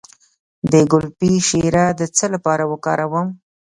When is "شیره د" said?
1.47-2.01